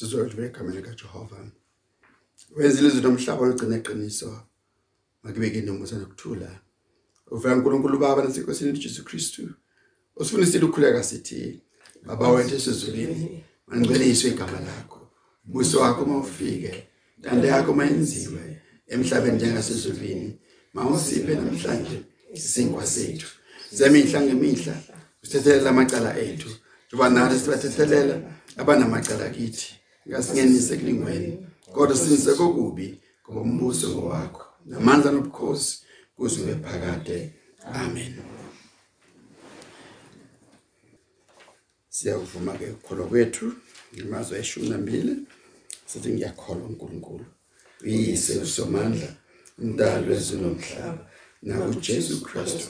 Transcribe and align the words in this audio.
sizodlula 0.00 0.46
egameni 0.46 0.82
kaJehova 0.82 1.38
wenzile 2.56 2.88
izinto 2.88 3.08
omhlaba 3.08 3.42
ogcina 3.46 3.76
eqiniso 3.80 4.30
makubeke 5.22 5.60
nomusa 5.60 5.96
nokuthula 5.98 6.50
uvela 7.30 7.56
uNkulunkulu 7.56 7.98
Baba 7.98 8.24
nasenkosini 8.24 8.70
uJesu 8.70 9.04
Kristu 9.04 9.42
usifunisile 10.16 10.64
ukukhuleka 10.64 11.02
sithi 11.02 11.62
baba 12.06 12.28
wethu 12.28 12.54
esizulwini 12.54 13.44
mangcweliswe 13.66 14.30
igama 14.30 14.60
lakho. 14.60 15.00
Buso 15.44 15.80
wakho 15.80 16.04
mawufike 16.04 16.72
intando 17.16 17.46
yakho 17.46 17.72
mayenziwe 17.74 18.60
emhlabeni 18.92 19.36
njengasezulwini. 19.36 20.38
Mawusiphe 20.74 21.34
namhlanje 21.34 22.02
isinkwa 22.34 22.86
sethu. 22.86 23.28
Zemihla 23.72 24.22
ngemihla 24.22 24.74
usithethelela 25.22 25.70
amacala 25.70 26.18
ethu. 26.18 26.50
Njengoba 26.86 27.10
nathi 27.10 27.38
sibathethelela 27.40 28.16
abanamacala 28.56 29.28
kithi 29.28 29.79
ngasingenise 30.08 30.76
kulingweni 30.76 31.46
kodwa 31.72 31.96
sinise 31.96 32.34
kokubi 32.34 33.00
ngoba 33.24 33.40
umbuso 33.40 33.88
ngowakho 33.88 34.44
namandla 34.66 35.12
nobukhosi 35.12 35.72
kuze 36.16 36.54
phakade. 36.64 37.32
Amen. 37.64 38.14
Siyavuma 41.88 42.52
ke 42.58 42.70
ukukholwa 42.70 43.06
kwethu 43.06 43.52
imazwe 43.92 44.38
eshumi 44.38 44.68
nambili. 44.68 45.16
Sithi 45.86 46.08
ngiyakholwa 46.08 46.66
uNkulunkulu 46.66 47.26
uyise 47.82 48.38
usomandla 48.38 49.08
umdali 49.58 50.10
wezulu 50.10 50.42
nomhlaba 50.42 51.10
nakuJesu 51.42 52.22
Kristu 52.22 52.68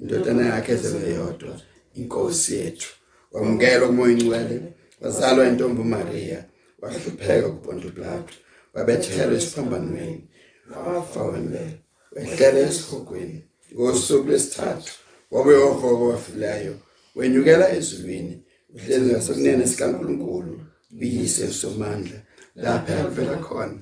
indodana 0.00 0.46
yakhe 0.46 0.72
ezelwe 0.72 1.10
yodwa 1.14 1.60
inkosi 1.94 2.54
yethu. 2.54 2.90
Wamukelwa 3.32 3.88
kumoya 3.88 4.12
ingcwele 4.12 4.56
wazalwa 5.00 5.48
intombi 5.48 5.82
Maria 5.82 6.44
wahlupheka 6.80 7.48
kuPonto 7.48 7.88
Pilato 7.90 8.34
wabethelwa 8.74 9.36
esiphambanweni 9.38 10.28
wafa 10.86 11.22
wembele 11.24 11.80
wehlele 12.12 12.60
esihogweni 12.68 13.38
ngosuku 13.74 14.28
lesithathu 14.28 14.92
wabuye 15.30 15.56
wavuka 15.56 16.04
wafileyo 16.04 16.74
wenyukela 17.14 17.72
ezulwini 17.76 18.34
uhlezi 18.74 19.10
ngasokunene 19.10 19.66
sikaNkuluNkulu 19.66 20.60
uyise 21.00 21.44
usomandla 21.44 22.18
lapha 22.56 23.00
avela 23.04 23.36
khona 23.36 23.78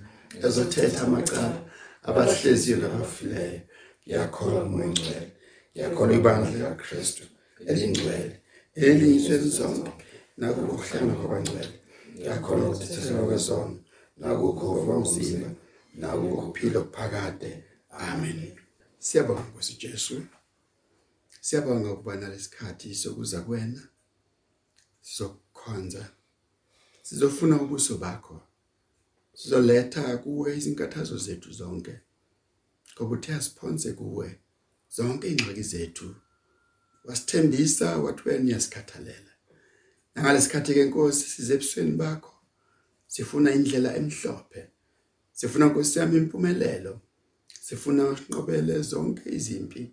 ezothetha 0.47 1.03
amacala 1.07 1.59
abahleziyo 2.09 2.77
nabafileyo 2.77 3.61
ngiyakholwa 4.03 4.63
umoya 4.65 4.89
ngcwele 4.89 5.31
ngiyakholwa 5.73 6.15
ibandla 6.17 6.51
likaKristu 6.51 7.25
elingcwele 7.69 8.35
eliyizwe 8.75 9.39
zonke 9.39 9.93
nakulo 10.39 10.73
kuhlangana 10.79 11.78
kwabangcwele 12.19 12.69
ngiyakholwa 12.69 12.71
ukuthethelwa 12.71 13.27
kwezono 13.27 13.79
nakukho 14.17 14.85
kwamzimba 14.85 15.51
nakukho 15.95 16.37
ukuphila 16.43 16.79
okuphakade. 16.81 17.65
Amen. 17.91 18.57
Siyabonga 18.99 19.43
Nkosi 19.43 19.75
Jesu. 19.79 20.27
Siyabonga 21.41 21.93
ukuba 21.93 22.17
nalesikhathi 22.17 22.95
sokuza 22.95 23.41
kuwena 23.41 23.81
sizokukhonza 25.01 26.11
sizofuna 27.03 27.63
ubuso 27.63 27.99
bakho 27.99 28.43
sizoletha 29.35 30.17
kuwe 30.17 30.57
izinkathazo 30.57 31.19
zethu 31.19 31.53
zonke. 31.53 32.01
Ngoba 32.95 33.15
uthe 33.15 33.35
asiphonse 33.35 33.93
kuwe 33.93 34.41
zonke 34.97 35.29
ingxaki 35.31 35.63
zethu 35.63 36.15
wasithembisa 37.05 37.99
wathi 37.99 38.29
wena 38.29 38.45
uyasikhathalela 38.45 39.28
nangalesikhathi 40.15 40.75
ke 40.75 40.85
Nkosi 40.85 41.25
size 41.33 41.55
ebusweni 41.55 41.97
bakho 41.97 42.33
sifuna 43.07 43.51
indlela 43.53 43.97
emhlophe. 43.97 44.61
Sifuna 45.33 45.67
Nkosi 45.67 45.99
yami 45.99 46.17
impumelelo. 46.17 47.01
Sifuna 47.67 48.09
usinqobele 48.09 48.83
zonke 48.83 49.31
izimpi. 49.31 49.93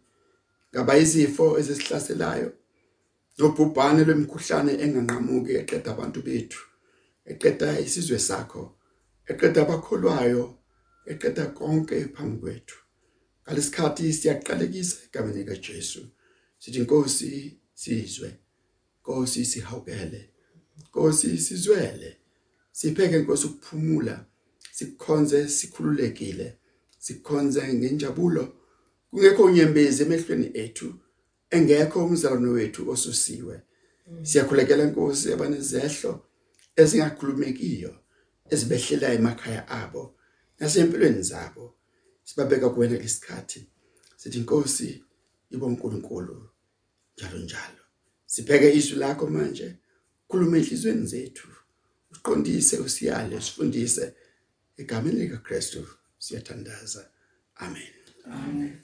Ngaba 0.72 0.98
izifo 0.98 1.60
ezisihlaselayo 1.60 2.50
nobhubhane 3.38 4.02
lwemkhuhlane 4.08 4.74
enganqamuki 4.84 5.52
eqeda 5.62 5.90
abantu 5.92 6.20
bethu 6.28 6.62
eqeda 7.32 7.68
isizwe 7.86 8.20
sakho 8.20 8.64
eqeda 9.32 9.60
abakholwayo 9.64 10.44
eqeda 11.12 11.44
konke 11.58 11.96
phambi 12.16 12.38
kwethu. 12.42 12.78
Ngalesikhathi 13.44 14.14
siyaqalekisa 14.20 14.96
egameni 15.06 15.40
likaJesu. 15.40 16.02
Sithi 16.62 16.80
Nkosi 16.84 17.32
sizwe. 17.82 18.30
Nkosi 19.06 19.46
sihawukele. 19.46 20.30
Nkosi 20.88 21.38
sizwele. 21.38 22.18
Sipheke 22.72 23.18
Nkosi 23.20 23.48
ukuphumula 23.48 24.26
sikhonze 24.72 25.50
sikhululekile 25.50 26.58
sikhonze 27.00 27.74
ngenjabulo. 27.74 28.54
Kungekho 29.10 29.44
unyembezi 29.44 30.04
emehlweni 30.04 30.52
ethu 30.54 30.94
engekho 31.50 32.06
umzalwane 32.06 32.48
wethu 32.48 32.90
osusiwe. 32.90 33.62
Siyakhulekela 34.24 34.86
Nkosi 34.86 35.34
abanezehlo 35.34 36.12
ezingakhulumekiyo 36.76 37.92
ezibehlela 38.54 39.14
emakhaya 39.14 39.68
abo 39.68 40.04
nasempilweni 40.60 41.22
zabo. 41.22 41.66
Sibabeka 42.24 42.70
kuwena 42.70 42.98
lesikhathi 42.98 43.68
sithi 44.18 44.40
Nkosi 44.40 45.04
ibo 45.54 45.66
uNkulunkulu 45.66 46.50
njalo 47.18 47.38
njalo. 47.40 47.75
Sipheke 48.36 48.68
izwi 48.78 48.96
lakho 49.00 49.28
manje. 49.28 49.68
Khuluma 50.30 50.58
enhlizweni 50.58 51.08
zethu. 51.08 51.48
Uqondise 52.14 52.78
usiyale 52.86 53.42
sifundise 53.42 54.06
egameni 54.78 55.20
lika 55.20 55.38
Kristu 55.38 55.88
siyathandaza. 56.20 57.04
Amen. 57.56 57.94
Amen. 58.26 58.82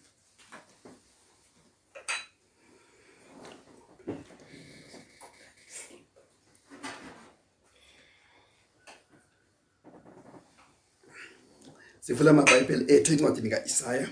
sivula 12.00 12.32
amabhayibheli 12.32 12.86
ethu 12.94 13.14
encwadini 13.14 13.50
kaIsaya. 13.50 14.08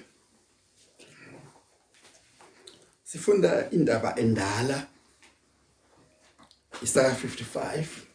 Sifunda 3.03 3.69
indaba 3.71 4.15
endala. 4.23 4.98
Isaya 6.81 7.13
55 7.13 8.07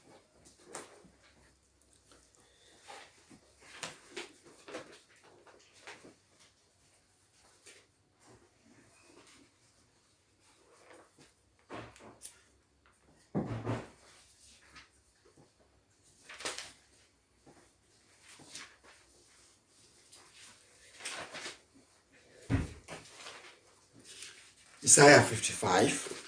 Isaiah 24.85 25.23
55 25.23 26.24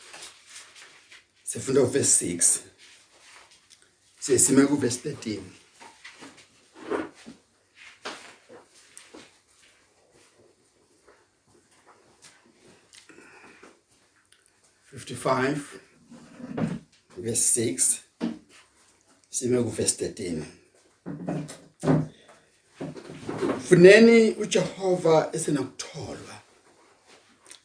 sifunda 1.56 1.82
uverse 1.82 2.26
6 2.26 2.60
sesime 4.20 4.66
kuverse 4.66 5.08
13 5.08 5.40
55 14.92 15.56
verse 17.16 17.60
6 17.60 18.00
sime 19.30 19.62
kuverse 19.62 20.08
13 20.08 20.42
Funeni 23.68 24.30
uJehova 24.30 25.30
esenokutholwa. 25.32 26.42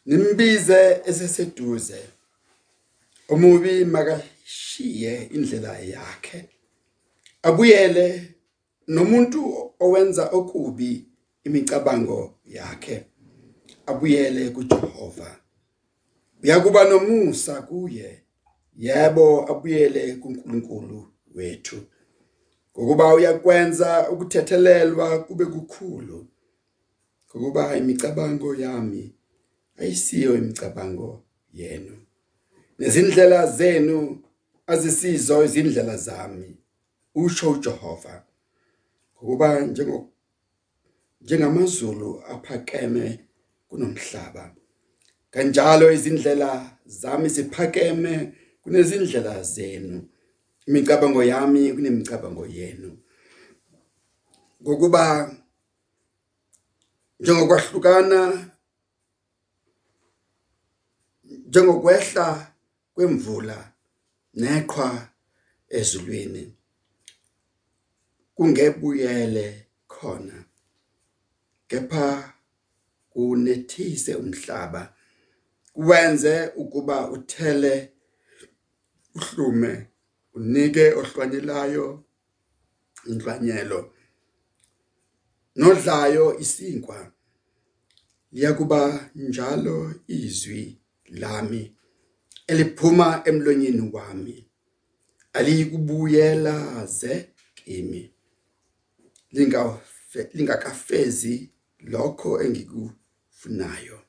Nimbize 0.05 1.01
eseseduze. 1.05 2.20
Omubi 3.31 3.85
makashiye 3.85 5.23
indlela 5.35 5.79
yakhe. 5.79 6.49
Abuyele 7.47 8.35
nomuntu 8.87 9.39
owenza 9.79 10.23
okubi 10.37 11.05
imicabango 11.43 12.39
yakhe. 12.45 13.05
Abuyele 13.85 14.49
kuJehova. 14.49 15.29
Uyakuba 16.43 16.83
nomusa 16.83 17.61
kuye. 17.61 18.23
Yebo 18.77 19.51
abuyele 19.51 20.15
kuNkulunkulu 20.15 21.07
wethu. 21.35 21.79
Ngokuba 22.71 23.13
uyakwenza 23.13 24.09
ukuthethelelwa 24.09 25.23
kube 25.23 25.45
kukhulu. 25.45 26.27
Ngokuba 27.29 27.77
imicabango 27.77 28.55
yami 28.55 29.15
ayisiyo 29.77 30.35
imicabango 30.35 31.23
yenu. 31.53 32.00
Nezindlela 32.81 33.47
zenu 33.47 34.23
azisizo 34.67 35.43
izindlela 35.45 35.97
zami 35.97 36.57
usho 37.15 37.51
uJehova. 37.51 38.23
Ukuba 39.21 39.59
njengo 39.59 40.09
njengamazulu 41.21 42.23
aphakeme 42.33 43.19
kunomhlaba 43.67 44.55
kanjalo 45.31 45.91
izindlela 45.91 46.77
zami 46.85 47.29
ziphakeme 47.29 48.33
kunezindlela 48.61 49.43
zenu. 49.43 50.07
Imicabango 50.67 51.23
yami 51.23 51.73
kunemicabango 51.73 52.45
yenu. 52.47 52.97
Ngokuba 54.61 55.35
njengokwahlukana 57.19 58.51
njengokwehla 61.23 62.50
kwemvula 63.01 63.73
neqhwa 64.41 64.89
ezulwini 65.79 66.43
kungebuyele 68.35 69.45
khona 69.93 70.37
kepha 71.69 72.07
kunethise 73.11 74.11
umhlaba 74.15 74.81
kuwenze 75.73 76.35
ukuba 76.61 76.97
uthele 77.15 77.73
uhlume 79.15 79.73
unike 80.33 80.85
ohlwanyelayo 80.99 81.87
inhlwanyelo. 83.09 83.79
Nodlayo 85.55 86.25
isinkwa 86.43 87.11
liyakuba 88.31 88.81
njalo 89.15 89.77
izwi 90.07 90.63
lami. 91.21 91.63
Eliphuma 92.51 93.21
emlonyeni 93.25 93.91
wami. 93.93 94.49
Aliyikubuyela 95.33 96.85
ze 96.85 97.33
kimi. 97.55 98.13
Lingafe 99.31 100.29
lingakafezi 100.33 101.51
lokho 101.79 102.41
engikufunayo. 102.41 104.01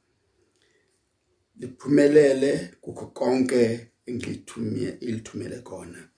Liphumelele 1.56 2.76
kukho 2.80 3.06
konke 3.06 3.90
engilithumile 4.06 4.90
ilithumele 5.00 5.58
kona. 5.58 6.08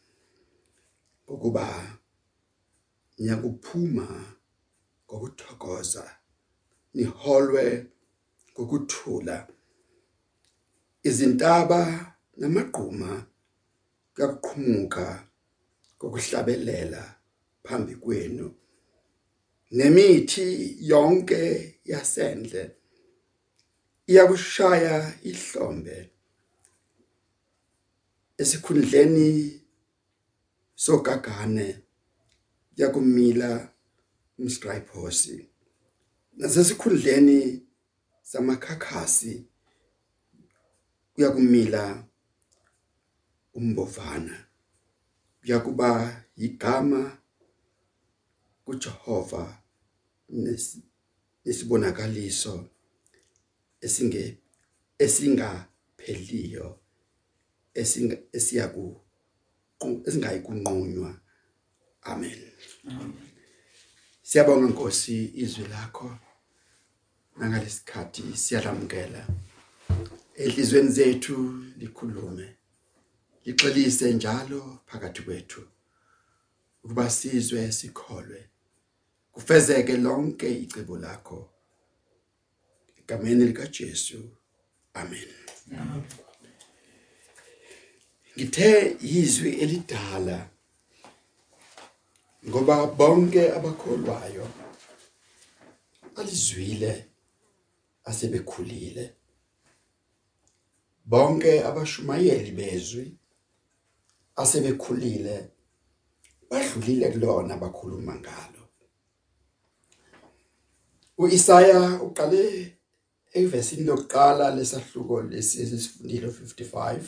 Ukuba 1.27 1.99
nyakuphuma 3.19 4.35
ngokuthokoza 5.07 6.17
niholwe 6.95 7.87
ngokuthula. 8.53 9.49
Izintaba 11.03 12.14
namagquma 12.41 13.11
kuyaqhumuka 14.15 15.07
kokuhlabelela 15.99 17.03
phambi 17.65 17.95
kwenu 18.03 18.47
nemithi 19.77 20.47
yonke 20.91 21.41
yasendle 21.93 22.63
iyakushaya 24.11 24.97
ihlombe. 25.31 25.97
Esikhundleni 28.39 29.29
sogagane 30.85 31.69
yakumila 32.77 33.51
umstriphosi 34.39 35.37
nasesikhundleni 36.39 37.39
samakhakhasi 38.23 39.47
kuyakumila 41.15 42.05
umbovana. 43.55 44.47
Kuyakuba 45.41 46.23
igama 46.37 47.19
kuJehova 48.65 49.63
nesibonakaliso 51.45 52.69
esinge 53.81 54.39
esingapheliyo 54.99 56.79
esinga 57.75 58.17
esiyaku 58.33 58.85
esingayikunqunywa 60.07 61.11
amen. 62.03 62.41
Siyabonga 64.23 64.67
Nkosi 64.69 65.17
izwi 65.43 65.65
lakho. 65.69 66.19
Nangalesikhathi 67.37 68.37
siyalamukela 68.37 69.27
ehlizweni 70.43 70.91
zethu 70.97 71.37
likhulume. 71.79 72.47
Lixelise 73.45 74.13
njalo 74.13 74.79
phakathi 74.87 75.23
kwethu 75.23 75.63
ukuba 76.85 77.11
sizwe 77.11 77.73
sikholwe. 77.73 78.49
Kufezeke 79.33 79.97
lonke 79.97 80.59
icebo 80.65 80.99
lakho. 80.99 81.51
Egameni 82.99 83.45
lika 83.45 83.67
Jesu 83.67 84.19
amen. 84.95 85.29
Ngithe 88.37 88.97
izwi 89.01 89.51
elidala 89.63 90.49
ngoba 92.49 92.87
bonke 92.87 93.53
abakholwayo 93.53 94.49
alizwile 96.17 97.07
asebekhulile. 98.05 99.15
Bonke 101.05 101.65
abashumayeli 101.65 102.51
bezwi 102.51 103.19
asebekhulile 104.37 105.37
badlulile 106.51 107.07
kulona 107.13 107.57
bakhuluma 107.63 108.15
ngalo. 108.21 108.63
uIsaya 111.19 112.03
uqale 112.07 112.43
evesini 113.39 113.85
lokuqala 113.89 114.51
lesahluko 114.57 115.23
lesifundile 115.23 116.29
55 116.29 117.01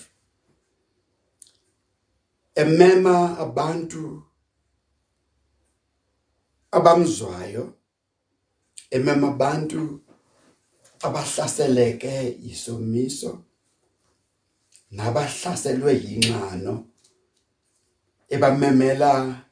emema 2.63 3.39
abantu 3.45 4.03
abamzwayo 6.77 7.65
emema 8.91 9.27
abantu 9.35 9.81
abahlaseleke 11.07 12.15
isomiso 12.51 13.33
nabahlaselwe 14.97 15.93
yinxano 16.05 16.75
ebamemela 18.29 19.43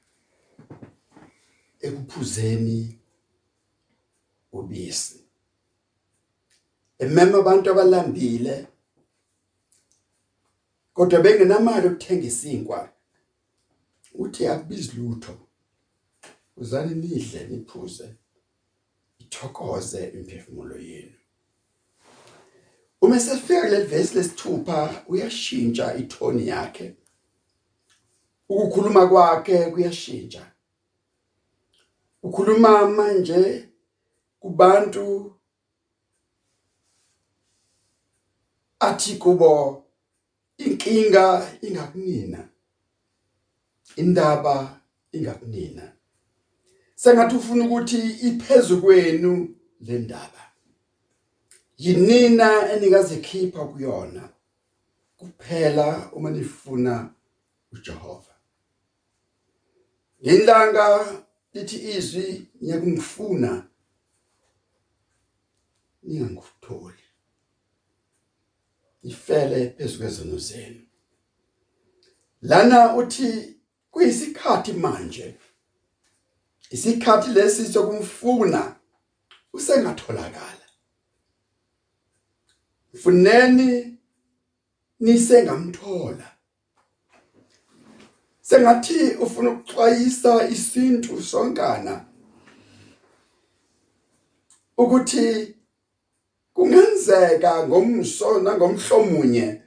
ekuphuzeni 1.81 2.99
ubisi. 4.53 5.21
Emema 6.99 7.39
abantu 7.39 7.71
abalambile 7.71 8.67
kodwa 10.95 11.21
bengenamali 11.21 11.87
ukuthenga 11.89 12.27
isinkwa 12.27 12.91
uthi 14.15 14.47
akubizi 14.47 14.93
lutho. 14.97 15.35
Uzani 16.57 16.95
nidle 16.95 17.47
niphuze 17.47 18.15
ithokoze 19.19 20.09
imphefumulo 20.09 20.79
yenu. 20.79 21.19
Uma 23.01 23.21
sefika 23.21 23.61
kuleli 23.61 23.87
verse 23.87 24.15
lesithupha 24.15 25.05
uyashintsha 25.09 25.95
ithoni 25.95 26.49
yakhe. 26.49 26.95
Ukukhuluma 28.49 29.07
kwakhe 29.07 29.71
kuyashintsha. 29.71 30.53
Ukhuluma 32.23 32.87
manje 32.89 33.69
kubantu 34.41 35.37
athi 38.81 39.17
kubo 39.17 39.85
inkinga 40.59 41.53
ingakunina 41.63 42.49
indaba 43.97 44.81
ingakunina. 45.13 45.93
Sengathi 46.95 47.37
ufuna 47.37 47.65
ukuthi 47.65 47.99
iphezulu 48.29 48.83
kwenu 48.83 49.57
le 49.81 49.99
ndaba 49.99 50.53
yinina 51.79 52.73
enikazikhipha 52.73 53.65
kuyona. 53.65 54.29
Kuphela 55.17 56.11
uma 56.13 56.31
nifuna 56.31 57.15
uJehova. 57.73 58.34
Ngelanga 60.25 61.23
lithi 61.55 61.77
izwi 61.97 62.51
ngiyakungifuna. 62.63 63.69
Ningangitholi 66.03 67.05
ifele 69.03 69.71
phezulu 69.71 69.99
kwezono 69.99 70.39
zenu. 70.39 70.87
Lana 72.43 72.97
uthi 72.97 73.57
kuyisikhathi 73.91 74.73
manje 74.73 75.39
isikhathi 76.71 77.31
lesi 77.31 77.73
sokumfuna 77.73 78.77
usengatholakala. 79.53 80.67
Funeni 83.03 83.99
nisengamthola. 85.01 86.34
Sengathi 88.55 89.17
ufuna 89.21 89.51
ukuxwayisa 89.51 90.49
isintu 90.49 91.23
sonkana. 91.23 92.05
Ukuthi 94.77 95.55
kungenzeka 96.55 97.67
ngomso 97.69 98.41
nangomhlomunye 98.41 99.63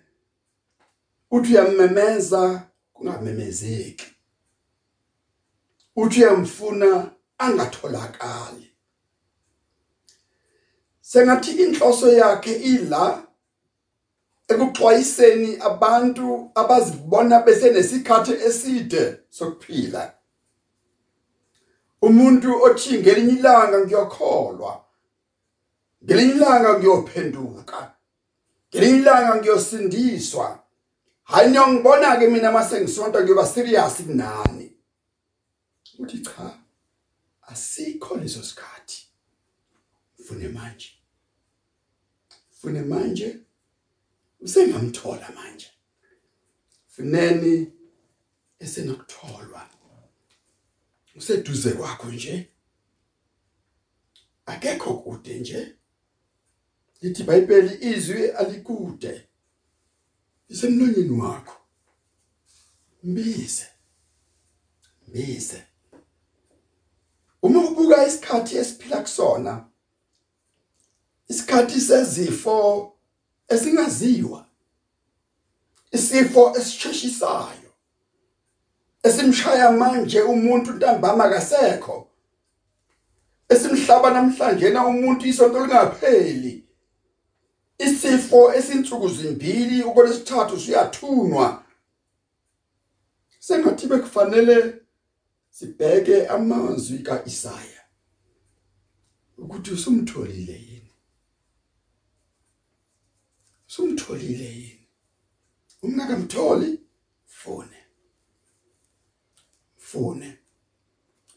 uthi 1.32 1.53
uyamemeza 1.53 2.67
kungamemezeki. 2.94 4.06
Uthi 5.96 6.20
uyamfuna 6.24 7.12
angatholakali. 7.38 8.72
Sengathi 11.01 11.51
inhloso 11.51 12.12
yakhe 12.12 12.53
ila 12.56 13.26
ekuxwayiseni 14.48 15.58
abantu 15.70 16.51
abazibona 16.56 17.39
besenesikhathi 17.46 18.34
eside 18.48 19.20
sokuphila. 19.30 20.13
Umuntu 22.01 22.63
othi 22.63 23.00
ngelinye 23.00 23.34
ilanga 23.34 23.80
ngiyokholwa 23.86 24.84
ngelinye 26.04 26.34
ilanga 26.34 26.80
ngiyophenduka 26.80 27.80
ngelinye 28.70 28.98
ilanga 28.98 29.36
ngiyosindiswa. 29.36 30.63
Hayi 31.24 31.50
ngiyongibona 31.50 32.18
ke 32.20 32.27
mina 32.27 32.51
mase 32.51 32.82
ngisonto 32.82 33.22
ngiyoba 33.22 33.46
serious 33.46 33.96
kunani? 34.06 34.74
Uthi 36.00 36.20
cha 36.20 36.60
asikho 37.42 38.16
leso 38.18 38.44
sikhathi. 38.44 39.08
Ufune 40.20 40.48
manje 40.48 40.92
ufune 42.51 42.82
manje 42.82 43.47
usengamthola 44.48 45.30
manje. 45.36 45.68
Funeni 46.88 47.74
esenokutholwa. 48.60 49.70
Useduze 51.16 51.72
kwakho 51.72 52.12
nje. 52.12 52.51
Akekho 54.46 54.94
kude 54.94 55.39
nje. 55.39 55.75
Lithi 57.01 57.22
iBhayibheli 57.22 57.94
izwi 57.94 58.30
alikude. 58.30 59.27
Lisemlonyeni 60.50 61.22
wakho. 61.22 61.62
Mbize. 63.04 63.68
Mbize. 65.08 65.63
Uma 67.42 67.60
ubuka 67.70 68.08
isikhathi 68.08 68.58
esiphila 68.58 69.01
kusona 69.01 69.70
isikhathi 71.27 71.82
sezifo 71.82 72.97
esingaziwa 73.48 74.46
isifo 75.92 76.54
esisheshisayo 76.58 77.72
esimshaya 79.04 79.72
manje 79.72 80.22
umuntu 80.22 80.72
ntambama 80.72 81.30
kasekho 81.30 82.08
esimhlaba 83.50 84.10
namhlanje 84.10 84.70
na 84.70 84.86
umuntu 84.88 85.25
isonto 85.27 85.60
lingapheli 85.60 86.68
isifo 87.77 88.54
esinsuku 88.54 89.10
zimbili 89.10 89.84
ukolesithathu 89.84 90.60
siyathunwa. 90.60 91.63
Sengathi 93.39 93.88
bekufanele 93.88 94.82
sibheke 95.50 96.27
amazwi 96.27 97.00
kaIsaya 97.00 97.82
ukuthi 99.38 99.72
usumtholile 99.72 100.54
yini? 100.54 100.87
Usumtholile 103.77 104.46
yini? 104.46 104.88
Umnakamtholi 105.84 106.79
fone 107.25 107.77
fone 109.77 110.38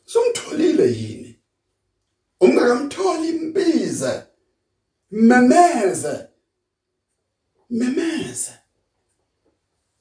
sumtholile 0.04 0.86
yini? 0.92 1.40
Ungakamtholi 2.40 3.28
imbize 3.28 4.22
memeze 5.10 6.28
memeze. 7.70 8.52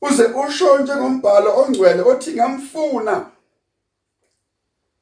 Uze 0.01 0.23
usho 0.23 0.77
njengombhalo 0.77 1.57
ongcwele 1.57 2.01
othi 2.01 2.33
ngamfuna 2.33 3.31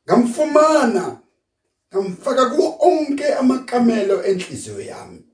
ngamfumana 0.07 1.21
ngamfaka 1.93 2.49
kuwo 2.49 2.77
onke 2.79 3.33
amakamelo 3.33 4.25
enhliziyo 4.25 4.81
yami. 4.81 5.26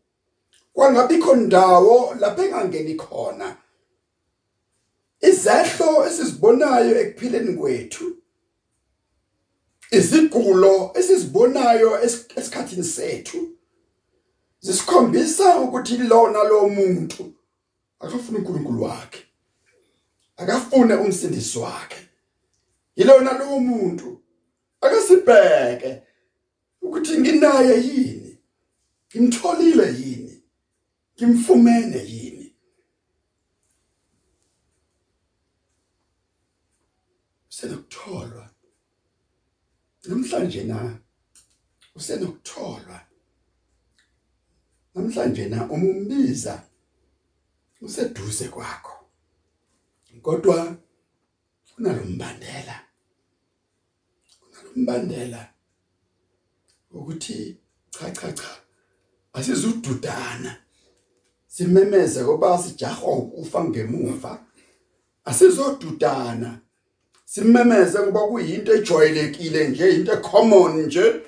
Kwangabikho 0.74 1.36
ndawo 1.36 2.16
lapho 2.20 2.44
engangeni 2.44 2.96
khona? 2.96 3.58
Izehlo 5.22 6.08
esizibonayo 6.08 7.00
ekuphileni 7.02 7.54
kwethu. 7.58 8.06
Izigulo 9.92 10.92
esizibonayo 11.00 11.90
esikhathini 12.38 12.84
sethu. 12.84 13.40
Zisikhombisa 14.60 15.60
ukuthi 15.60 15.98
lona 15.98 16.44
lo 16.44 16.70
muntu 16.70 17.34
akafuna 18.04 18.38
uNkulunkulu 18.38 18.84
wakhe. 18.84 19.24
Akafune 20.38 20.94
umsindisi 20.94 21.60
wakhe. 21.60 22.10
Yilona 22.96 23.34
lo 23.38 23.60
muntu. 23.60 24.20
Akasibheke 24.82 26.02
ukuthi 26.82 27.18
nginaye 27.18 27.76
yini? 27.84 28.38
Ngimtholile 29.16 29.88
yini? 29.88 30.13
Ngimfumene 31.16 32.00
yini? 32.12 32.56
Senokutholwa 37.50 38.54
namhlanje 40.08 40.64
na? 40.64 41.00
Usenokutholwa. 41.96 43.08
Namhlanje 44.96 45.50
na? 45.50 45.70
Umumbiza. 45.72 46.64
Useduze 47.82 48.48
kwakho. 48.48 49.10
Kodwa 50.22 50.78
kunalombandela 51.76 52.88
kunalombandela 54.42 55.54
ukuthi 56.92 57.58
cha 57.90 58.12
cha 58.12 58.32
cha 58.32 58.62
asizududana 59.34 60.63
simemeze 61.54 62.24
ngoba 62.24 62.58
sijaho 62.58 63.12
ukufa 63.12 63.64
ngemuva. 63.64 64.40
Asizodudana. 65.26 66.60
Simemeze 67.26 68.00
ngoba 68.00 68.20
kuyinto 68.20 68.74
ejwayelekile 68.74 69.68
nje 69.68 69.96
into 69.96 70.18
common 70.18 70.82
nje. 70.82 71.22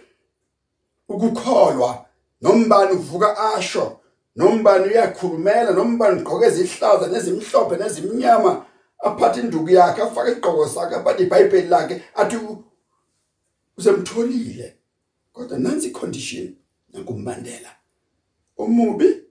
Ukukholwa 1.10 2.06
nombani 2.42 2.92
uvuka 2.92 3.54
asho 3.54 4.00
nombani 4.36 4.86
uyakhulumela 4.86 5.72
nombani 5.72 6.22
ugqoke 6.22 6.48
izihlaza 6.48 7.08
nezimhlophe 7.08 7.78
nezimnyama 7.78 8.66
aphatha 9.00 9.42
induku 9.42 9.70
yakhe 9.70 10.02
afake 10.02 10.32
igqoko 10.32 10.68
sakhe 10.68 10.96
aphatha 10.96 11.24
iBhayibheli 11.24 11.68
lakhe 11.68 12.02
athi 12.16 12.38
usemtholile 13.78 14.78
kodwa 15.34 15.58
nansi 15.58 15.90
condition 15.90 16.56
nankumbandela 16.94 17.70
omubi 18.58 19.25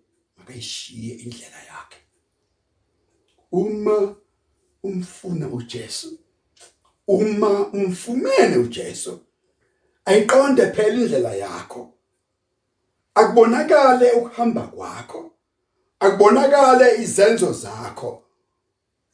makayishiye 0.44 1.14
indlela 1.14 1.56
yakhe. 1.56 1.98
Uma 3.52 4.16
umfuna 4.82 5.48
uJesu 5.48 6.18
uma 7.06 7.66
umfumene 7.66 8.56
uJesu 8.56 9.20
ayiqonde 10.04 10.72
phela 10.72 11.00
indlela 11.00 11.34
yakho. 11.34 11.92
Akubonakale 13.14 14.12
ukuhamba 14.12 14.62
kwakho 14.62 15.30
akubonakale 16.00 17.02
izenzo 17.02 17.52
zakho 17.52 18.22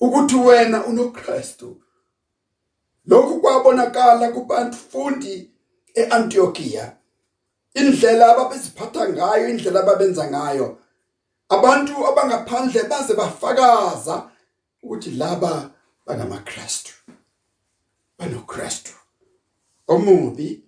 ukuthi 0.00 0.37
wena 0.37 0.87
unoKristu. 0.87 1.82
Lokhu 3.06 3.40
kwabonakala 3.40 4.30
kubantu 4.30 4.76
fundi 4.76 5.50
eAntiochia 5.94 6.96
indlela 7.75 8.32
ababeziphatha 8.32 9.08
ngayo 9.08 9.49
indlela 9.49 9.80
ababenza 9.80 10.30
ngayo 10.30 10.78
abantu 11.50 11.95
abangaphandle 12.09 12.83
baze 12.90 13.14
bafakaza 13.14 14.30
ukuthi 14.83 15.11
laba 15.11 15.71
bangamaKristu 16.07 16.92
banoKristu. 18.19 18.92
Omubi 19.88 20.64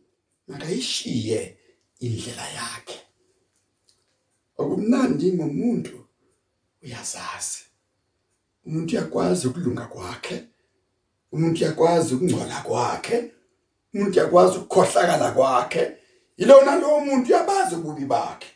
makayishiye 0.49 1.59
indlela 2.01 2.47
yakhe. 2.59 2.99
Okumnandi 4.59 5.33
ngomuntu 5.33 5.97
uyazazi. 6.83 7.63
Umuntu 8.67 8.91
uyakwazi 8.93 9.47
ukulunga 9.47 9.85
kwakhe 9.87 10.37
umuntu 11.33 11.57
uyakwazi 11.61 12.15
ukungcola 12.15 12.61
kwakhe 12.67 13.17
umuntu 13.95 14.15
uyakwazi 14.19 14.59
ukukhohlakala 14.59 15.31
kwakhe. 15.37 15.83
Yilona 16.39 16.77
lo 16.77 17.01
muntu 17.01 17.27
uyabazi 17.29 17.75
ububi 17.75 18.05
bakhe. 18.05 18.51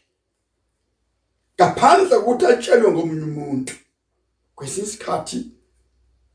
Ngaphandle 1.56 2.16
ukuthi 2.16 2.46
atshelwe 2.46 2.90
ngomunye 2.92 3.25
umuntu. 3.25 3.75
Kwesinye 4.54 4.86
isikhathi 4.86 5.38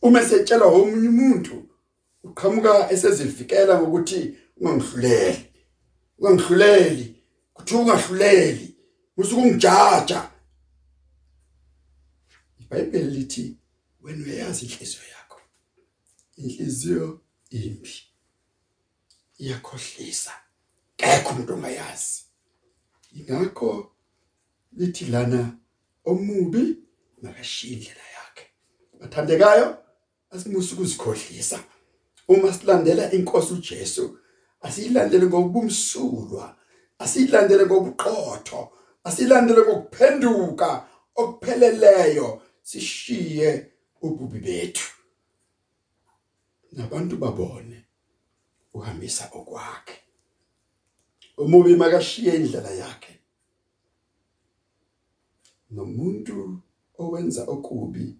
uma 0.02 0.22
setshelwa 0.22 0.68
omunye 0.68 1.10
umuntu 1.10 1.56
uqhamuka 2.24 2.92
esezivikela 2.94 3.74
ngokuthi 3.80 4.20
ungangihluleli. 4.58 5.46
Ungangihluleli 6.18 7.06
kuthi 7.54 7.76
ungahluleli 7.76 8.76
musuku 9.18 9.42
ungijaja. 9.42 10.32
iBhayibheli 12.60 13.12
lithi 13.16 13.58
wena 14.02 14.26
uyazi 14.26 14.66
inhliziyo 14.66 15.04
yakho. 15.14 15.40
Inhliziyo 16.38 17.22
imbi 17.50 17.94
iyakhohlisa. 19.38 20.34
Kekho 20.98 21.30
umuntu 21.34 21.54
ongayazi. 21.54 22.22
Ingakho 23.14 23.91
lithi 24.78 25.06
lana 25.06 25.58
omubi 26.06 26.78
makashiye 27.22 27.74
indlela 27.74 28.06
yakhe. 28.16 28.46
Bathandekayo 29.00 29.78
asimusa 30.30 30.74
ukuzikhohlisa. 30.76 31.60
Uma 32.28 32.54
silandela 32.54 33.12
inkosi 33.12 33.54
uJesu 33.54 34.18
asiyilandele 34.62 35.26
ngobumsulwa 35.26 36.56
asiyilandele 37.00 37.66
ngobuqotho 37.66 38.72
asiyilandele 39.04 39.62
ngokuphenduka 39.62 40.88
okupheleleyo 41.16 42.42
sishiye 42.62 43.72
ububi 44.02 44.40
bethu. 44.40 44.92
Nabantu 46.72 47.18
babone 47.18 47.86
uhambisa 48.74 49.30
okwakhe. 49.32 49.98
Umubi 51.38 51.76
makashiye 51.76 52.36
indlela 52.36 52.72
yakhe. 52.72 53.21
Nomuntu 55.72 56.62
owenza 56.98 57.44
okubi 57.44 58.18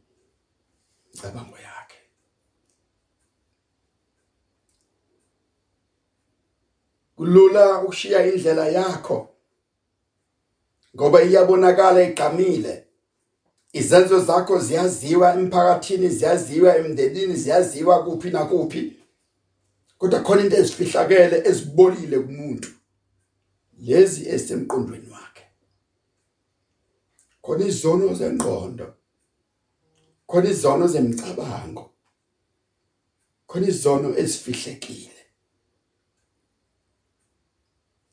cabango 1.22 1.58
yakhe. 1.58 2.02
Kulula 7.16 7.82
ukushiya 7.82 8.26
indlela 8.34 8.68
yakho 8.68 9.30
ngoba 10.96 11.24
iyabonakala 11.24 12.04
igqamile. 12.04 12.88
Izenzo 13.74 14.20
zakho 14.20 14.60
ziyaziwa 14.60 15.34
emphakathini 15.34 16.10
ziyaziwa 16.10 16.78
emndenini 16.78 17.36
ziyaziwa 17.36 18.04
kuphi 18.04 18.30
nakuphi. 18.30 18.98
Kodwa 19.98 20.20
khona 20.24 20.42
into 20.42 20.58
ezifihlakele 20.58 21.38
ezibolile 21.50 22.20
kumuntu 22.20 22.70
lezi 23.80 24.30
esemqondweni 24.30 25.10
wakhe 25.10 25.11
khona 27.42 27.66
izono 27.66 28.14
zengqondo. 28.20 28.88
Khona 30.28 30.50
izono 30.50 30.88
zemcabango 30.88 31.92
khona 33.52 33.68
izono 33.68 34.10
ezifihlekile. 34.18 35.22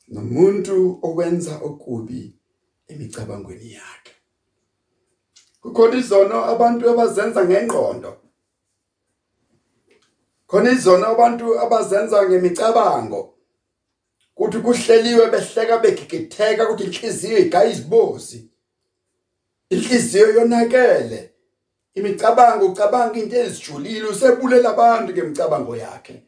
Nomuntu 0.08 0.98
owenza 1.02 1.54
okubi 1.68 2.34
emicabangweni 2.88 3.72
yakhe. 3.72 4.14
Kukhona 5.62 5.96
izono 5.96 6.36
abantu 6.52 6.90
abazenza 6.90 7.40
ngengqondo. 7.44 8.12
Khona 10.46 10.70
izono 10.70 11.06
abantu 11.06 11.46
abazenza 11.64 12.28
ngemicabango. 12.28 13.34
Kuthi 14.34 14.58
kuhleliwe 14.64 15.30
behleka 15.30 15.78
begigitheka 15.78 16.62
ukuthi 16.64 16.84
inhliziyo 16.84 17.38
igaya 17.38 17.70
izibozi 17.70 18.38
inhliziyo 19.70 20.34
yonakele. 20.34 21.34
Imicabango 21.94 22.66
ucabanga 22.66 23.18
into 23.18 23.36
ezijulile 23.36 24.06
usebulela 24.08 24.70
abantu 24.70 25.12
ngemicabango 25.12 25.76
yakhe. 25.76 26.22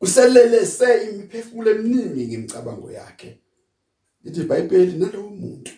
Uselelese 0.00 0.88
imiphefumulo 1.08 1.70
eminingi 1.70 2.26
ngemicabango 2.26 2.90
yakhe. 2.90 3.38
Lithi 4.24 4.40
iBhayibheli 4.40 4.98
nalowo 4.98 5.30
muntu 5.30 5.72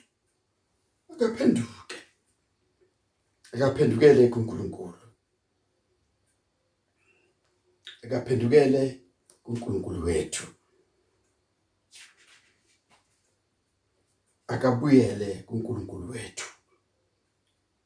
akaphenduke 1.12 1.98
akaphendukele 3.52 4.28
kuNkulunkulu 4.28 5.06
akaphendukele 8.04 9.00
kuNkulunkulu 9.42 10.04
wethu. 10.06 10.46
Akabuyele 14.48 15.42
kuNkulunkulu 15.46 16.10
wethu. 16.10 16.48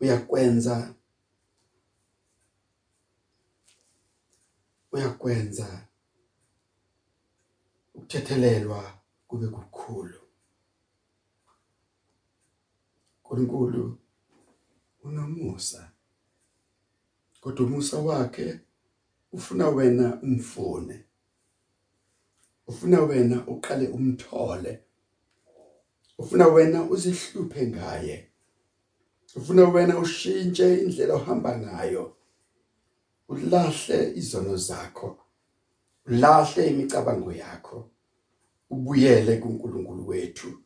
Uyakwenza 0.00 0.94
uyakwenza 4.92 5.88
ukuthethelelwa 7.94 9.00
kube 9.28 9.48
kukhulu. 9.48 10.18
uNkulunkulu 13.32 13.98
unomusa 15.02 15.92
kodwa 17.40 17.66
umusa 17.66 17.98
wakhe 17.98 18.60
ufuna 19.32 19.68
wena 19.68 20.20
umfune. 20.22 21.04
Ufuna 22.66 23.00
wena 23.00 23.46
uqale 23.46 23.88
umthole. 23.88 24.84
Ufuna 26.18 26.46
wena 26.46 26.82
uzihluphe 26.82 27.66
ngaye. 27.66 28.28
Ufuna 29.36 29.68
wena 29.68 29.98
ushintshe 29.98 30.76
indlela 30.84 31.14
ohamba 31.14 31.58
ngayo. 31.58 32.16
Ulahle 33.28 34.12
izono 34.14 34.56
zakho. 34.56 35.18
Ulahle 36.06 36.66
imicabango 36.70 37.32
yakho. 37.32 37.90
Ubuyele 38.70 39.36
kuNkulunkulu 39.36 40.08
wethu. 40.08 40.62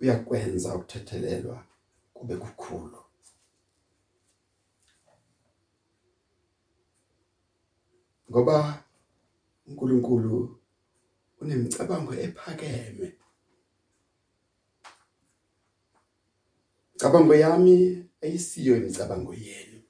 Uyakwenza 0.00 0.74
ukuthethelelwa 0.74 1.64
kube 2.14 2.36
kukhulu. 2.36 2.98
Ngoba 8.30 8.84
uNkulunkulu 9.66 10.58
unemicabango 11.40 12.14
ephakeme. 12.14 13.12
Cabango 17.06 17.34
yami 17.34 18.04
ayisiyo 18.22 18.76
imicabango 18.76 19.34
yenu. 19.34 19.82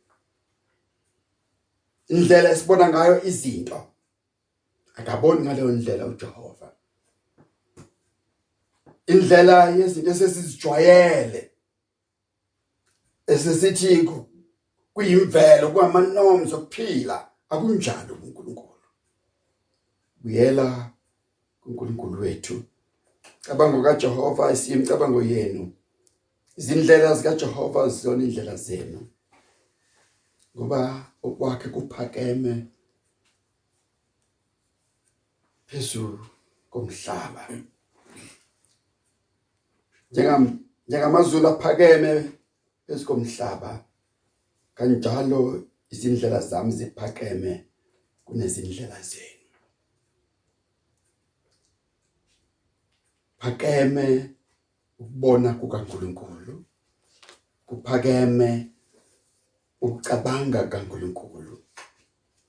Indlela 2.08 2.50
esibona 2.50 2.88
ngayo 2.88 3.24
izinto 3.24 3.86
akaboni 4.94 5.40
ngaleyo 5.40 5.68
ndlela 5.72 6.06
uJehova. 6.06 6.72
Indlela 9.06 9.70
yezinto 9.70 10.10
esesizijwayele 10.10 11.50
esesithi 13.26 14.08
kuyimvelo 14.94 15.70
kwama-norms 15.70 16.52
okuphila 16.52 17.16
akunjalo 17.48 18.14
kuNkulunkulu. 18.14 18.88
Buyela 20.20 20.90
kuNkulunkulu 21.60 22.20
wethu. 22.20 22.62
Cabango 23.40 23.82
kaJehova 23.82 24.52
isiyimcabango 24.52 25.22
yenu. 25.22 25.72
Izindlela 26.56 27.14
zikaJehova 27.14 27.88
zizona 27.88 28.22
indlela 28.24 28.56
zenu 28.56 29.00
ngoba 30.56 30.80
okwakhe 31.22 31.68
kuphakeme 31.68 32.66
phezulu 35.66 36.26
komhlaba. 36.70 37.42
Njengam 40.10 40.44
njengamazulu 40.88 41.48
aphakeme 41.48 42.12
esikomhlaba 42.88 43.84
kanjalo 44.74 45.40
izindlela 45.92 46.40
zami 46.40 46.72
ziphakeme 46.72 47.52
kunezindlela 48.24 49.02
zenu. 49.02 49.44
Phakeme 53.38 54.35
ukubona 54.98 55.54
kukaNkuluNkulu 55.54 56.64
kuphakeme 57.66 58.70
ukucabanga 59.80 60.68
kaNkuluNkulu 60.68 61.54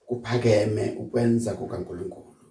kuphakeme 0.07 0.95
ukwenza 1.01 1.53
kukaNkuluNkulu. 1.53 2.45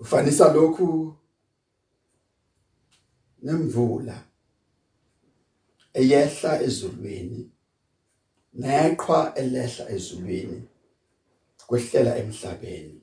Ufanisa 0.00 0.52
lokhu 0.54 1.16
nemvula 3.42 4.16
eyehla 5.94 6.62
ezulwini 6.62 7.50
neqhwa 8.52 9.34
elehla 9.34 9.84
ezulwini 9.90 10.68
kwehlela 11.66 12.12
emhlabeni. 12.22 13.00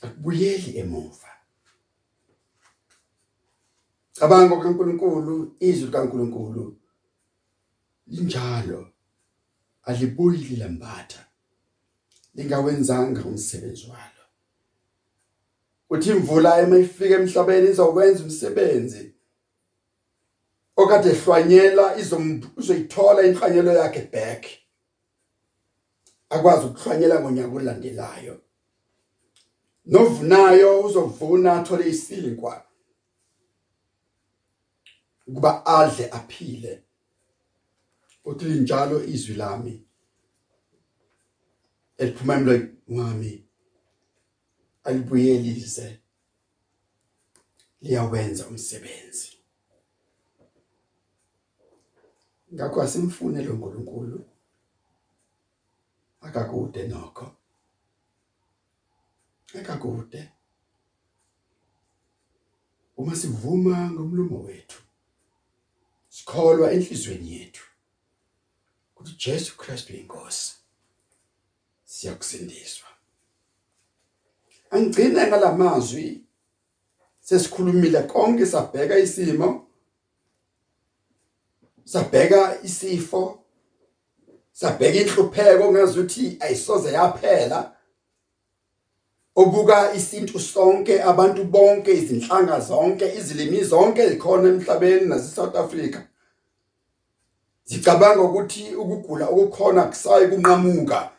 Akubuyeli 0.00 0.78
emuva. 0.78 1.28
Cabanga 4.12 4.56
kaNkuluNkulu 4.62 5.56
izwi 5.60 5.90
kaNkuluNkulu 5.90 6.76
linjalo. 8.06 8.92
Alibuyi 9.82 10.56
lambatha. 10.56 11.26
Lingawenzanga 12.34 13.24
umsebenzi 13.24 13.86
walo. 13.90 14.24
Uthi 15.90 16.10
imvula 16.10 16.60
emayifika 16.62 17.14
emhlabeni 17.14 17.70
izokwenza 17.70 18.24
umsebenzi. 18.24 19.14
Okade 20.76 21.10
ehlwanyela 21.10 21.96
izoyithola 21.96 23.22
inhlanyelo 23.22 23.72
yakhe 23.72 24.02
back. 24.12 24.46
Akwazi 26.30 26.66
ukuhlwanyela 26.66 27.20
ngonyaka 27.20 27.56
olandelayo 27.56 28.40
novunayo 29.86 30.80
uzovuna 30.80 31.52
athole 31.52 31.88
isinkwa 31.88 32.64
kuba 35.24 35.66
adle 35.66 36.10
aphile. 36.10 36.82
Uthi 38.24 38.44
njalo 38.44 39.04
izwi 39.04 39.34
lami 39.34 39.86
eliphuma 41.98 42.34
emlonyeni 42.34 42.76
wami 42.88 43.44
alibuyelise 44.84 46.00
liyawenza 47.80 48.46
umsebenzi. 48.46 49.36
Ngakho 52.54 52.82
asimfune 52.82 53.42
lo 53.42 53.54
nkulunkulu 53.54 54.24
akakude 56.20 56.88
nokho. 56.88 57.39
Akakude 59.58 60.32
uma 62.96 63.16
sivuma 63.16 63.90
ngomlomo 63.90 64.38
wethu 64.42 64.82
sikholwa 66.08 66.72
enhlizweni 66.72 67.32
yethu 67.32 67.64
ukuthi 68.94 69.16
Jesu 69.18 69.56
Kristu 69.56 69.92
inkosi 69.92 70.54
siyakusindiswa. 71.84 72.88
Angigcine 74.70 75.26
ngalamazwi 75.26 76.24
sesikhulumile 77.20 78.02
konke 78.02 78.46
sabheka 78.46 78.98
isimo 78.98 79.66
sabheka 81.84 82.62
isifo 82.62 83.44
sabheka 84.52 84.98
inhlupheko 85.00 85.72
ngazuthi 85.72 86.36
ayisoze 86.40 86.92
yaphela. 86.92 87.76
Obuka 89.40 89.92
isintu 89.94 90.38
sonke 90.40 91.02
abantu 91.02 91.44
bonke 91.44 91.92
izinhlanga 91.92 92.60
zonke 92.60 93.06
izilimi 93.18 93.64
zonke 93.64 94.00
ezikhona 94.02 94.48
emhlabeni 94.48 95.06
nase 95.06 95.34
South 95.36 95.56
Africa. 95.56 96.00
Zicabanga 97.64 98.22
ukuthi 98.22 98.74
ukugula 98.82 99.26
okukhona 99.28 99.82
kusayi 99.90 100.28
kunqamuka. 100.30 101.10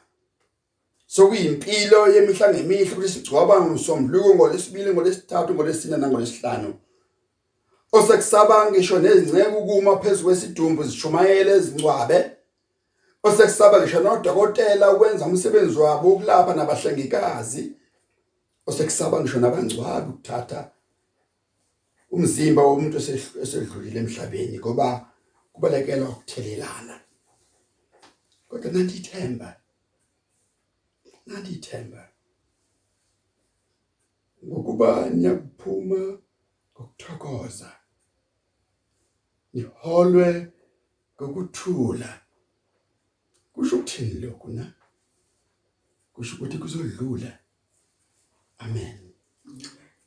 Sokuyimpilo 1.08 2.00
yemihla 2.14 2.54
ngemihla 2.54 2.94
ukuthi 2.94 3.10
sigcoba 3.14 3.62
ngosombuluko 3.62 4.36
ngolesibili 4.36 4.94
ngolesithathu 4.94 5.54
ngolesine 5.54 5.98
nangolesihlanu 5.98 6.74
osekusaba 7.92 8.72
ngisho 8.72 9.00
nezingceke 9.00 9.56
ukuma 9.62 9.98
phezulu 9.98 10.24
kwesidumbu 10.24 10.84
zishumayele 10.84 11.52
ezingcwabe 11.52 12.32
osekusaba 13.24 13.82
ngisho 13.82 14.00
nodokotela 14.00 14.92
ukwenza 14.92 15.26
umsebenzi 15.26 15.78
wabo 15.80 16.10
ukulapha 16.14 16.54
nabahlengikazi. 16.54 17.81
Osekusaba 18.72 19.20
ngisho 19.20 19.40
nabangcwabi 19.40 20.10
ukuthatha 20.12 20.60
umzimba 22.16 22.62
womuntu 22.68 22.98
esedlulile 23.44 24.00
emhlabeni 24.04 24.58
ngoba 24.60 24.88
kubalekela 25.54 26.06
ukuthelelana. 26.14 26.96
Kodwa 28.48 28.68
nandithemba 28.72 29.50
nandithemba 31.28 32.02
ngokuba 34.46 34.90
niyakuphuma 35.10 36.02
ngokuthokoza 36.74 37.70
niholwe 39.54 40.30
ngokuthula. 41.16 42.12
Kusho 43.54 43.76
ukuthini 43.76 44.16
lokhu 44.24 44.48
na? 44.58 44.66
Kusho 46.14 46.36
ukuthi 46.36 46.58
kuzodlula. 46.58 47.41
Amen. 48.62 49.14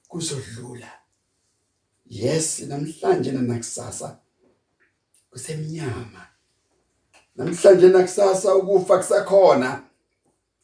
Kuzodlula. 0.09 0.91
Yes 2.07 2.61
namhlanje 2.61 3.33
nakusasa 3.33 4.19
kusemnyama. 5.31 6.27
Namhlanje 7.37 7.89
nakusasa 7.89 8.55
ukufa 8.55 8.99
kusakhona. 8.99 9.83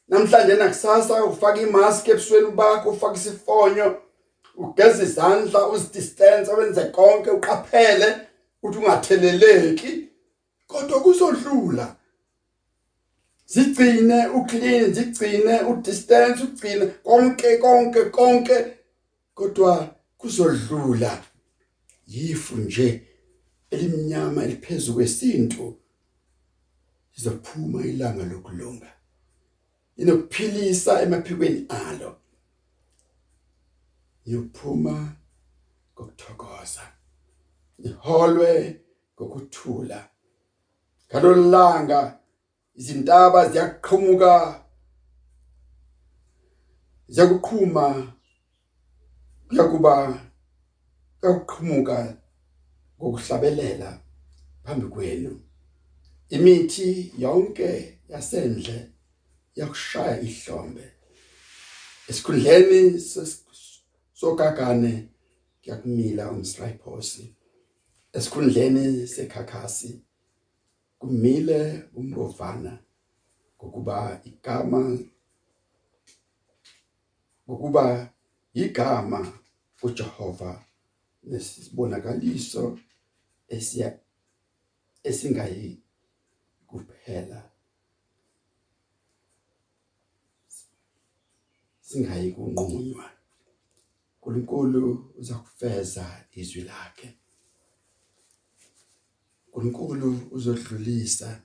Namhlanje 0.07 0.55
nakusasa 0.55 1.25
ufaka 1.25 1.61
imask 1.61 2.07
ebusweni 2.07 2.51
bakho 2.51 2.89
ufaka 2.89 3.15
isifonyo 3.15 4.01
ugeza 4.55 5.03
izandla 5.03 5.67
uzidistance 5.67 6.51
wenze 6.51 6.83
konke 6.85 7.31
uqaphele 7.31 8.15
ukuthi 8.63 8.77
ungatheleleki. 8.77 10.07
Kodwa 10.67 10.99
kuzodlula. 11.01 11.95
Zigcine 13.53 14.27
uclean 14.37 14.93
zigcine 14.93 15.55
udistance 15.71 16.43
ugcine 16.43 16.85
konke 16.85 17.57
konke 17.57 18.01
konke. 18.09 18.57
Kodwa 19.33 19.95
kuzodlula 20.17 21.23
yifu 22.07 22.57
nje 22.57 23.07
elimnyama 23.71 24.43
eliphezulu 24.43 24.95
kwesinto 24.95 25.77
lizophuma 27.15 27.85
ilanga 27.85 28.23
lokulunga 28.25 28.93
inokuphilisa 29.97 31.01
emaphikweni 31.01 31.65
alo. 31.69 32.17
Yophuma 34.25 35.15
ngokuthokoza 35.93 36.81
iholwe 37.83 38.81
ngokuthula. 39.15 40.09
Ngalolanga 41.09 42.20
izintaba 42.81 43.41
ziyaqhumuka 43.51 44.33
ziyakuqhuma 47.13 47.85
kuyakuba 49.47 49.93
kuyakuqhumuka 51.19 51.97
ngokuhlabelela 52.97 53.89
phambi 54.63 54.87
kwenu. 54.93 55.33
Imithi 56.35 56.89
yonke 57.23 57.69
yasendle 58.11 58.77
yakushaya 59.59 60.15
ihlombe. 60.27 60.85
Esikhundleni 62.09 62.79
sokagane 64.19 64.93
kuyakumila 65.61 66.23
umsrayiphosi. 66.33 67.23
Esikhundleni 68.15 68.85
sekhakhasi 69.13 69.89
kumile 71.01 71.89
umbovana 71.99 72.73
ngokuba 73.57 74.21
igama 74.29 74.81
ngokuba 77.45 77.83
igama 78.53 79.19
uJehova 79.85 80.51
nesibonakaliso 81.29 82.63
esiya 83.55 83.89
esingayi 85.09 85.69
kuphela 86.69 87.39
singayi 91.87 92.27
kunqunywa 92.35 93.05
uNkulunkulu 94.21 95.13
uzakufeza 95.19 96.05
izwi 96.39 96.61
lakhe. 96.69 97.20
uNkulunkulu 99.53 100.27
uzodlulisa. 100.31 101.41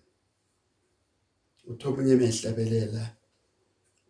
Uthomunye 1.64 2.14
mehlabelela 2.16 3.16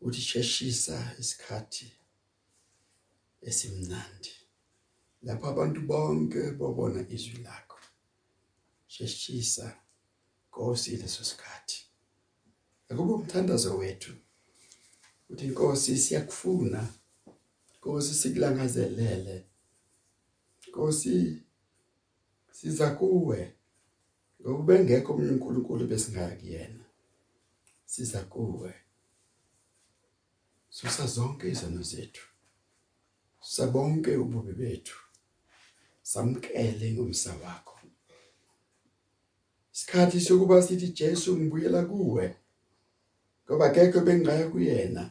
uthi 0.01 0.21
sheshisa 0.21 1.15
isikhathi 1.19 1.93
esimnandi. 3.43 4.33
Lapho 5.23 5.47
abantu 5.49 5.81
bonke 5.81 6.51
bobona 6.59 7.01
izwi 7.09 7.39
lakho 7.43 7.79
sheshisa 8.87 9.67
Nkosi 10.49 10.97
leso 10.97 11.25
sikhathi. 11.25 11.79
Akube 12.89 13.13
umthandazo 13.13 13.77
wethu 13.79 14.13
uthi 15.31 15.47
Nkosi 15.49 15.99
siyakufuna. 15.99 16.89
Nkosi 17.77 18.15
sikulangazelele. 18.15 19.47
Nkosi 20.69 21.43
siza 22.53 22.91
kuwe. 22.91 23.56
Ngoba 24.47 24.75
engekho 24.79 25.13
omunye 25.13 25.31
uNkulunkulu 25.35 25.85
besingaya 25.91 26.37
kuyena 26.41 26.85
siza 27.85 28.21
kuwe 28.33 28.73
susa 30.71 31.07
zonke 31.07 31.51
izono 31.51 31.83
zethu 31.91 32.27
sabonke 33.41 34.17
ububi 34.17 34.53
bethu 34.53 34.99
samkele 36.03 36.93
ngomsa 36.93 37.33
wakho. 37.43 37.79
Isikhathi 39.75 40.21
sokuba 40.21 40.63
sithi 40.63 40.89
Jesu 40.89 41.37
ngibuyela 41.37 41.85
kuwe 41.85 42.37
ngoba 43.45 43.71
kekho 43.71 44.01
bengaya 44.01 44.49
kuyena 44.51 45.11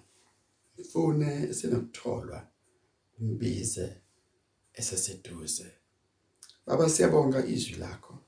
mfune 0.77 1.53
sinokutholwa 1.53 2.47
umbize 3.19 3.87
eseseduze. 4.73 5.67
Baba 6.65 6.89
siyabonga 6.89 7.45
izwi 7.45 7.75
lakho. 7.75 8.24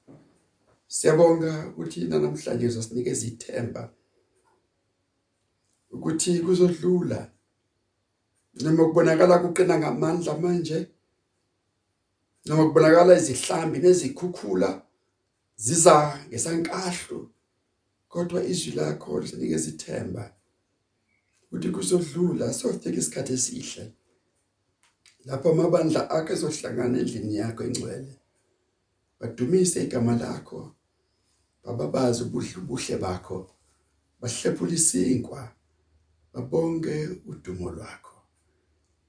Siyabonga 0.87 1.51
ukuthi 1.69 1.99
namhlanje 2.07 2.67
uzosinikeza 2.67 3.25
ithemba 3.31 3.83
ukuthi 5.91 6.39
kuzodlula 6.45 7.19
noma 8.61 8.83
kubonakala 8.87 9.35
kuqina 9.43 9.75
ngamandla 9.79 10.33
manje 10.41 10.77
noma 12.45 12.63
kubonakala 12.67 13.17
izihlambi 13.19 13.77
nezikhukhula 13.79 14.69
ziza 15.57 15.95
ngesankahlo. 16.29 17.29
Kodwa 18.07 18.43
izwi 18.43 18.71
lakho 18.71 19.19
lisinikeza 19.19 19.69
ithemba 19.69 20.33
ukuthi 21.43 21.69
kuzodlula 21.69 22.53
sofika 22.53 22.99
isikhathi 22.99 23.33
esihle 23.33 23.85
lapho 25.25 25.51
amabandla 25.51 26.09
akhe 26.09 26.33
ezohlangana 26.33 26.99
endlini 26.99 27.35
yakho 27.35 27.63
engcwele. 27.63 28.13
Badumise 29.19 29.83
igama 29.83 30.15
lakho. 30.15 30.76
Bababazi 31.67 32.23
ubuhle 32.23 32.55
ubuhle 32.57 32.97
bakho. 32.97 33.49
Bahlephula 34.21 34.73
isinkwa 34.73 35.51
babonge 36.33 37.07
udumo 37.25 37.71
lwakho. 37.71 38.17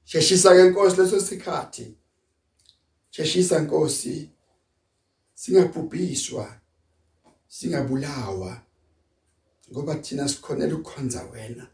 Sheshisa 0.05 0.51
ke 0.51 0.62
Nkosi 0.71 0.97
leso 0.97 1.21
sikhathi. 1.21 1.97
Sheshisa 3.11 3.61
Nkosi. 3.61 4.31
Singabhubhiswa. 5.35 6.61
Singabulawa. 7.49 8.62
Ngoba 9.71 9.94
thina 9.94 10.29
sikhonela 10.29 10.75
ukukhonza 10.75 11.23
wena. 11.33 11.71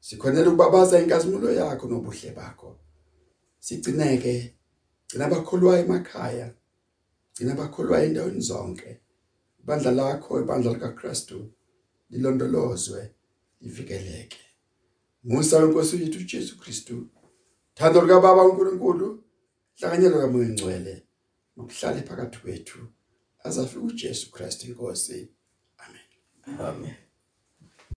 Sikhonela 0.00 0.48
ukubabaza 0.48 1.00
inkazimulo 1.00 1.52
yakho 1.52 1.86
nobuhle 1.88 2.30
bakho. 2.30 2.78
Sigcineke 3.58 4.54
gcina 5.06 5.24
abakholwayo 5.24 5.84
emakhaya. 5.84 6.54
Gcina 7.34 7.52
abakholwayo 7.52 8.06
endaweni 8.06 8.40
zonke. 8.40 9.00
Ibandla 9.70 9.90
lakho 9.92 10.40
ibandla 10.40 10.72
likaKristu 10.72 11.52
lilondolozwe 12.10 13.14
livikeleke. 13.60 14.38
Musa 15.24 15.58
wenkosi 15.58 16.02
yethu 16.02 16.18
uJesu 16.18 16.58
Kristu 16.60 17.08
thando 17.74 18.00
lika 18.02 18.20
baba 18.20 18.42
uNkulunkulu 18.44 19.24
hlanganyelo 19.78 20.20
kamoya 20.20 20.48
ngcwele 20.48 21.06
ukuhlala 21.56 22.02
phakathi 22.02 22.38
kwethu. 22.38 22.78
Azafika 23.44 23.80
uJesu 23.80 24.30
Kristu 24.30 24.66
inkosi. 24.66 25.28
Amen. 25.78 26.60
Amen. 26.60 26.94